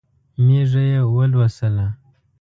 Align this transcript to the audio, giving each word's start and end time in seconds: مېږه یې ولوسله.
مېږه 0.45 0.81
یې 0.91 0.99
ولوسله. 1.13 1.87